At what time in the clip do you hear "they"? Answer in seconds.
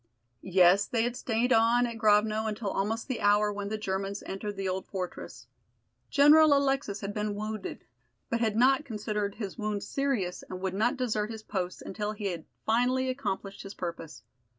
0.87-1.03